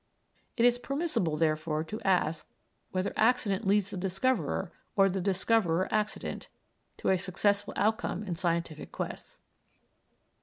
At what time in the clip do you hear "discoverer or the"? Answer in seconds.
3.97-5.21